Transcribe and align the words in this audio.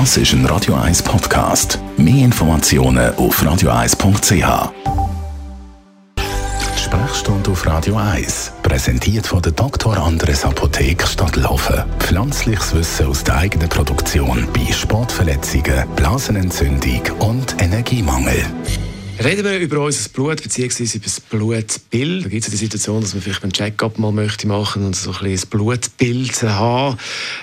Das 0.00 0.16
ist 0.16 0.32
ein 0.32 0.44
Radio 0.46 0.74
1 0.74 1.04
Podcast. 1.04 1.78
Mehr 1.96 2.24
Informationen 2.24 3.14
auf 3.14 3.40
radio1.ch. 3.40 4.72
Sprechstunde 6.76 7.50
auf 7.52 7.64
Radio 7.64 7.94
1, 7.94 8.54
präsentiert 8.64 9.24
von 9.24 9.40
der 9.40 9.52
Dr. 9.52 9.96
Andres 9.96 10.44
Apotheke 10.44 11.06
Stadtlaufen. 11.06 11.84
Pflanzliches 12.00 12.74
Wissen 12.74 13.06
aus 13.06 13.22
der 13.22 13.36
eigenen 13.36 13.68
Produktion 13.68 14.48
bei 14.52 14.72
Sportverletzungen, 14.72 15.84
Blasenentzündung 15.94 17.02
und 17.20 17.62
Energiemangel. 17.62 18.44
Reden 19.24 19.42
wir 19.42 19.58
über 19.58 19.80
unser 19.80 20.10
Blut 20.10 20.42
bzw. 20.42 20.84
über 20.96 21.04
das 21.04 21.18
Blutbild. 21.18 22.26
Da 22.26 22.28
gibt 22.28 22.44
es 22.44 22.50
die 22.50 22.58
Situation, 22.58 23.00
dass 23.00 23.14
man 23.14 23.22
vielleicht 23.22 23.40
beim 23.40 23.54
Check-up 23.54 23.98
mal 23.98 24.12
möchte 24.12 24.46
machen 24.46 24.84
und 24.84 24.94
so 24.94 25.12
ein 25.12 25.14
bisschen 25.14 25.32
das 25.32 25.46
Blutbild 25.46 26.42
haben. 26.42 26.98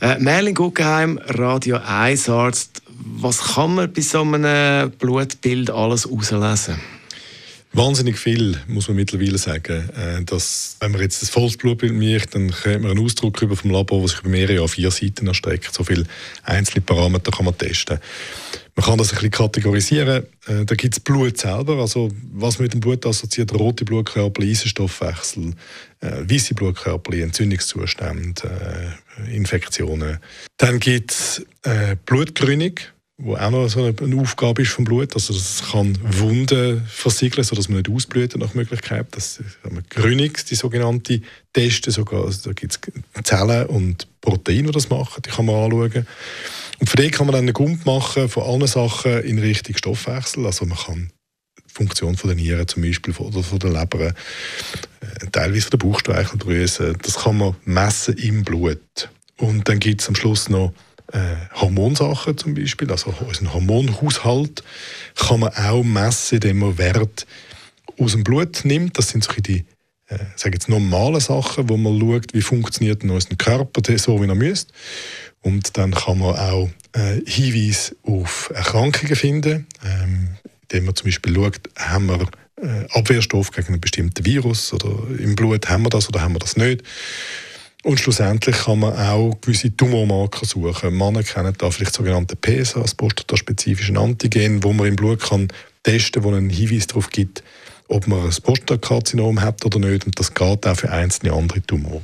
Äh, 0.00 0.18
Merlin 0.18 0.54
Guggenheim, 0.54 1.20
Radio 1.26 1.76
1 1.86 2.30
Arzt. 2.30 2.80
Was 3.18 3.56
kann 3.56 3.74
man 3.74 3.92
bei 3.92 4.00
so 4.00 4.22
einem 4.22 4.90
Blutbild 4.92 5.68
alles 5.68 6.06
herauslesen? 6.06 6.76
Wahnsinnig 7.76 8.18
viel, 8.18 8.58
muss 8.68 8.88
man 8.88 8.96
mittlerweile 8.96 9.36
sagen. 9.36 9.90
Äh, 9.90 10.24
dass, 10.24 10.78
wenn 10.80 10.92
man 10.92 11.02
jetzt 11.02 11.20
das 11.20 11.28
volles 11.28 11.58
Blutbild 11.58 11.92
macht, 11.92 12.34
dann 12.34 12.50
kriegt 12.50 12.80
man 12.80 12.90
einen 12.90 13.04
Ausdruck 13.04 13.42
über 13.42 13.54
vom 13.54 13.70
Labor, 13.70 13.98
der 13.98 14.08
sich 14.08 14.20
über 14.20 14.30
mehrere 14.30 14.54
Jahre 14.54 14.68
vier 14.68 14.90
Seiten 14.90 15.26
erstreckt. 15.26 15.74
So 15.74 15.84
viele 15.84 16.06
einzelne 16.42 16.80
Parameter 16.80 17.30
kann 17.30 17.44
man 17.44 17.58
testen. 17.58 17.98
Man 18.76 18.86
kann 18.86 18.96
das 18.96 19.10
ein 19.10 19.16
bisschen 19.16 19.30
kategorisieren. 19.30 20.24
Äh, 20.46 20.64
da 20.64 20.74
gibt 20.74 20.94
es 20.94 21.00
Blut 21.00 21.36
selber, 21.36 21.74
also 21.74 22.10
was 22.32 22.58
man 22.58 22.64
mit 22.64 22.72
dem 22.72 22.80
Blut 22.80 23.04
assoziiert, 23.04 23.52
rote 23.52 23.84
Blutkörper, 23.84 24.42
Eisenstoffwechsel, 24.42 25.52
äh, 26.00 26.12
weiße 26.30 26.54
Blutkörper, 26.54 27.12
Entzündungszustände, 27.12 28.96
äh, 29.22 29.36
Infektionen. 29.36 30.16
Dann 30.56 30.80
gibt 30.80 31.10
es 31.10 31.44
äh, 31.62 31.96
Blutgrünung 32.06 32.80
wo 33.18 33.34
auch 33.34 33.50
noch 33.50 33.68
so 33.68 33.82
eine 33.84 34.20
Aufgabe 34.20 34.62
ist 34.62 34.72
vom 34.72 34.84
Blut. 34.84 35.14
Also 35.14 35.32
das 35.32 35.70
kann 35.70 35.98
Wunden 36.02 36.84
versiegeln, 36.86 37.44
sodass 37.44 37.68
man 37.68 37.78
nicht 37.78 37.90
ausblüht 37.90 38.36
nach 38.36 38.54
Möglichkeit. 38.54 39.06
Das 39.12 39.38
ist 39.38 39.58
Grünix, 39.88 40.44
die 40.44 40.54
sogenannte 40.54 41.22
Testen. 41.52 41.92
Sogar, 41.92 42.24
also 42.24 42.50
da 42.50 42.52
gibt 42.52 42.72
es 42.72 43.24
Zellen 43.24 43.66
und 43.66 44.06
Proteine, 44.20 44.64
die 44.64 44.72
das 44.72 44.90
machen. 44.90 45.22
Die 45.24 45.30
kann 45.30 45.46
man 45.46 45.56
anschauen. 45.56 46.06
Und 46.78 46.90
für 46.90 46.96
die 46.96 47.10
kann 47.10 47.26
man 47.26 47.32
dann 47.32 47.44
einen 47.44 47.54
Grund 47.54 47.86
machen 47.86 48.28
von 48.28 48.42
allen 48.42 48.66
Sachen 48.66 49.22
in 49.22 49.38
Richtung 49.38 49.76
Stoffwechsel. 49.76 50.44
Also 50.44 50.66
man 50.66 50.76
kann 50.76 51.10
die 51.58 51.72
Funktion 51.72 52.16
von 52.16 52.28
der 52.28 52.36
Nieren 52.36 52.68
zum 52.68 52.82
Beispiel 52.82 53.14
oder 53.16 53.42
von 53.42 53.58
der 53.58 53.70
Leber, 53.70 54.08
äh, 54.08 54.14
teilweise 55.32 55.62
von 55.62 55.78
der 55.78 55.86
Bauchspeicheldrüse, 55.86 56.94
das 57.00 57.14
kann 57.16 57.38
man 57.38 57.56
messen 57.64 58.18
im 58.18 58.44
Blut. 58.44 59.08
Und 59.38 59.68
dann 59.68 59.78
gibt 59.78 60.02
es 60.02 60.08
am 60.08 60.14
Schluss 60.14 60.50
noch 60.50 60.74
äh, 61.12 61.36
Hormonsachen 61.54 62.36
zum 62.36 62.54
Beispiel, 62.54 62.90
also 62.90 63.14
unseren 63.26 63.52
Hormonhaushalt, 63.52 64.62
kann 65.14 65.40
man 65.40 65.54
auch 65.54 65.82
messen, 65.82 66.36
indem 66.36 66.58
man 66.58 66.78
Wert 66.78 67.26
aus 67.98 68.12
dem 68.12 68.24
Blut 68.24 68.64
nimmt. 68.64 68.98
Das 68.98 69.10
sind 69.10 69.24
so 69.24 69.32
die 69.32 69.64
äh, 70.08 70.18
sage 70.36 70.54
jetzt 70.54 70.68
normale 70.68 71.20
Sachen, 71.20 71.68
wo 71.68 71.76
man 71.76 71.98
schaut, 71.98 72.32
wie 72.32 72.42
funktioniert 72.42 73.02
denn 73.02 73.10
unser 73.10 73.34
Körper 73.36 73.98
so, 73.98 74.22
wie 74.22 74.28
er 74.28 74.34
müsste. 74.34 74.72
Und 75.42 75.76
dann 75.76 75.92
kann 75.92 76.18
man 76.18 76.36
auch 76.36 76.70
äh, 76.92 77.20
Hinweise 77.26 77.96
auf 78.02 78.50
Erkrankungen 78.54 79.16
finden, 79.16 79.66
ähm, 79.84 80.28
indem 80.62 80.86
man 80.86 80.96
zum 80.96 81.06
Beispiel 81.06 81.34
schaut, 81.34 81.60
haben 81.76 82.06
wir 82.06 82.28
äh, 82.62 82.86
Abwehrstoff 82.90 83.50
gegen 83.50 83.68
einen 83.68 83.80
bestimmten 83.80 84.24
Virus 84.24 84.72
oder 84.72 84.90
im 85.18 85.36
Blut 85.36 85.68
haben 85.68 85.84
wir 85.84 85.90
das 85.90 86.08
oder 86.08 86.20
haben 86.20 86.34
wir 86.34 86.40
das 86.40 86.56
nicht. 86.56 86.82
Und 87.86 88.00
schlussendlich 88.00 88.64
kann 88.64 88.80
man 88.80 88.94
auch 88.94 89.40
gewisse 89.40 89.70
Tumormarker 89.76 90.44
suchen. 90.44 90.98
Männer 90.98 91.22
kennen 91.22 91.54
da 91.56 91.70
vielleicht 91.70 91.94
sogenannte 91.94 92.34
PSA, 92.34 92.80
das 92.80 92.96
prostataspezifische 92.96 93.96
Antigen, 93.96 94.64
wo 94.64 94.72
man 94.72 94.88
im 94.88 94.96
Blut 94.96 95.20
kann 95.20 95.46
testen 95.84 96.20
kann, 96.20 96.24
wo 96.24 96.36
einen 96.36 96.50
Hinweis 96.50 96.88
darauf 96.88 97.10
gibt, 97.10 97.44
ob 97.86 98.08
man 98.08 98.24
ein 98.24 98.34
Prostatakarzinom 98.42 99.40
hat 99.40 99.64
oder 99.64 99.78
nicht. 99.78 100.04
Und 100.04 100.18
das 100.18 100.34
geht 100.34 100.66
auch 100.66 100.76
für 100.76 100.90
einzelne 100.90 101.32
andere 101.32 101.62
Tumore. 101.62 102.02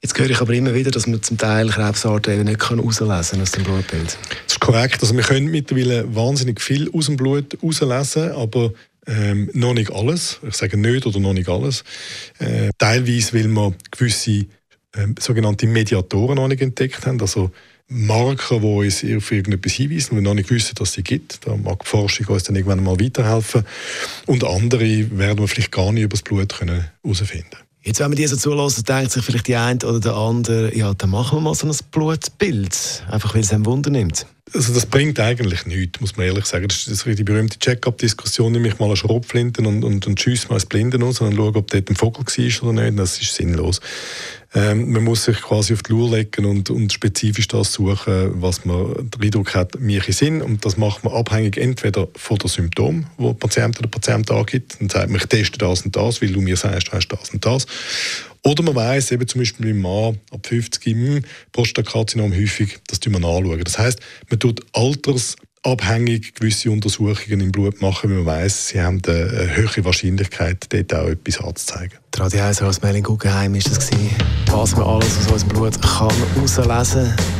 Jetzt 0.00 0.16
höre 0.16 0.30
ich 0.30 0.40
aber 0.40 0.52
immer 0.52 0.74
wieder, 0.74 0.92
dass 0.92 1.08
man 1.08 1.20
zum 1.24 1.38
Teil 1.38 1.70
Krebsarten 1.70 2.44
nicht 2.44 2.70
herauslesen 2.70 3.30
kann 3.32 3.40
aus 3.40 3.50
dem 3.50 3.64
Blutbild. 3.64 4.16
Das 4.46 4.52
ist 4.52 4.60
korrekt. 4.60 5.02
Also 5.02 5.16
wir 5.16 5.24
können 5.24 5.50
mittlerweile 5.50 6.14
wahnsinnig 6.14 6.60
viel 6.60 6.88
aus 6.92 7.06
dem 7.06 7.16
Blut 7.16 7.54
herauslesen, 7.60 8.30
aber 8.30 8.72
ähm, 9.08 9.50
noch 9.54 9.74
nicht 9.74 9.92
alles. 9.92 10.38
Ich 10.48 10.54
sage 10.54 10.76
nicht 10.76 11.04
oder 11.04 11.18
noch 11.18 11.32
nicht 11.32 11.48
alles. 11.48 11.82
Äh, 12.38 12.70
teilweise 12.78 13.32
will 13.32 13.48
man 13.48 13.74
gewisse 13.90 14.46
ähm, 14.96 15.14
sogenannte 15.18 15.66
Mediatoren 15.66 16.36
noch 16.36 16.48
nicht 16.48 16.62
entdeckt 16.62 17.06
haben, 17.06 17.20
also 17.20 17.50
Marker, 17.88 18.60
die 18.60 18.66
uns 18.66 19.04
auf 19.04 19.30
irgendetwas 19.30 19.72
hinweisen, 19.72 20.16
wir 20.16 20.22
noch 20.22 20.34
nicht 20.34 20.50
wissen, 20.50 20.74
dass 20.76 20.94
sie 20.94 21.02
gibt. 21.02 21.46
Da 21.46 21.54
mag 21.56 21.80
die 21.80 21.86
Forschung 21.86 22.26
uns 22.28 22.44
dann 22.44 22.56
irgendwann 22.56 22.82
mal 22.82 22.98
weiterhelfen. 22.98 23.64
Und 24.26 24.42
andere 24.42 25.18
werden 25.18 25.38
wir 25.38 25.48
vielleicht 25.48 25.72
gar 25.72 25.92
nicht 25.92 26.04
über 26.04 26.12
das 26.12 26.22
Blut 26.22 26.60
herausfinden 26.60 27.50
können. 27.50 27.64
Jetzt, 27.82 28.00
wenn 28.00 28.08
man 28.08 28.16
die 28.16 28.26
so 28.26 28.36
zulassen, 28.36 28.84
denkt 28.84 29.12
sich 29.12 29.22
vielleicht 29.22 29.46
die 29.46 29.56
eine 29.56 29.78
oder 29.84 30.00
der 30.00 30.14
andere, 30.14 30.74
ja, 30.74 30.94
dann 30.94 31.10
machen 31.10 31.36
wir 31.36 31.42
mal 31.42 31.54
so 31.54 31.66
ein 31.66 31.76
Blutbild, 31.90 33.04
einfach 33.10 33.34
weil 33.34 33.42
es 33.42 33.52
einem 33.52 33.66
Wunder 33.66 33.90
nimmt. 33.90 34.26
Also 34.52 34.74
das 34.74 34.86
bringt 34.86 35.18
eigentlich 35.18 35.64
nichts, 35.66 36.00
muss 36.00 36.16
man 36.16 36.26
ehrlich 36.26 36.44
sagen. 36.44 36.68
Das 36.68 36.86
ist 36.86 37.06
die 37.06 37.24
berühmte 37.24 37.58
Check-up-Diskussion, 37.58 38.52
nehme 38.52 38.68
ich 38.68 38.78
mal 38.78 38.86
eine 38.86 38.96
Schrotflinte 38.96 39.62
und, 39.62 39.82
und, 39.82 40.06
und 40.06 40.20
schiesse 40.20 40.48
mal 40.48 40.56
das 40.56 40.66
Blinden 40.66 41.02
aus 41.02 41.20
und 41.20 41.34
schaue, 41.34 41.54
ob 41.56 41.70
dort 41.70 41.90
ein 41.90 41.96
Vogel 41.96 42.24
war 42.24 42.68
oder 42.68 42.82
nicht. 42.84 42.98
Das 42.98 43.20
ist 43.20 43.34
sinnlos. 43.34 43.80
Ähm, 44.54 44.92
man 44.92 45.02
muss 45.02 45.24
sich 45.24 45.40
quasi 45.40 45.72
auf 45.72 45.82
die 45.82 45.92
Lur 45.92 46.16
legen 46.16 46.44
und, 46.44 46.70
und 46.70 46.92
spezifisch 46.92 47.48
das 47.48 47.72
suchen, 47.72 48.40
was 48.40 48.64
man 48.64 49.10
den 49.10 49.22
Eindruck 49.22 49.54
hat, 49.54 49.72
welche 49.80 50.12
sind. 50.12 50.42
Und 50.42 50.64
das 50.64 50.76
macht 50.76 51.02
man 51.02 51.14
abhängig 51.14 51.56
entweder 51.56 52.06
von 52.14 52.36
den 52.36 52.48
Symptomen, 52.48 53.06
die 53.18 53.24
der 53.24 53.32
Patient 53.32 53.78
oder 53.78 53.88
der 53.88 53.98
Patient 53.98 54.30
angibt. 54.30 54.80
Dann 54.80 54.90
sagt 54.90 55.08
man, 55.08 55.20
ich 55.20 55.26
teste 55.26 55.58
das 55.58 55.82
und 55.82 55.96
das, 55.96 56.22
weil 56.22 56.30
du 56.30 56.40
mir 56.40 56.56
sagst, 56.56 56.88
du 56.88 56.92
hast 56.92 57.08
das 57.08 57.30
und 57.30 57.44
das. 57.44 57.66
Oder 58.46 58.62
man 58.62 58.74
weiß 58.74 59.10
eben 59.12 59.26
zum 59.26 59.40
Beispiel 59.40 59.72
beim 59.72 59.80
Mann 59.80 60.18
ab 60.30 60.46
50 60.46 60.86
im 60.86 61.22
Prostatakarzinom 61.52 62.32
häufig, 62.32 62.78
das 62.86 63.00
tun 63.00 63.14
wir 63.14 63.26
anschauen. 63.26 63.64
Das 63.64 63.78
heißt, 63.78 63.98
man 64.28 64.38
tut 64.38 64.60
altersabhängig 64.74 66.34
gewisse 66.34 66.70
Untersuchungen 66.70 67.40
im 67.40 67.52
Blut 67.52 67.80
machen, 67.80 68.10
weil 68.10 68.18
man 68.18 68.26
weiß, 68.26 68.68
sie 68.68 68.82
haben 68.82 69.00
eine 69.06 69.56
höhere 69.56 69.86
Wahrscheinlichkeit, 69.86 70.66
dort 70.68 70.94
auch 70.94 71.08
etwas 71.08 71.40
anzuzeigen. 71.40 71.98
Die 72.14 72.20
Radio 72.20 72.42
1 72.42 72.60
aus 72.60 72.82
Melin 72.82 73.02
Guggenheim 73.02 73.54
ist 73.54 73.70
das 73.70 73.88
gewesen, 73.88 74.14
was 74.50 74.76
man 74.76 74.86
alles 74.86 75.18
aus 75.18 75.32
unserem 75.32 75.48
Blut 75.48 75.80
kann 75.80 76.12
herauslesen 76.34 77.14
kann. 77.16 77.34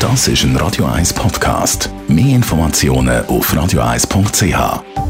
Das 0.00 0.28
ist 0.28 0.42
ein 0.42 0.56
Radio 0.56 0.86
1 0.86 1.12
Podcast. 1.12 1.88
Mehr 2.08 2.34
Informationen 2.34 3.24
auf 3.26 3.52
radio1.ch. 3.54 5.05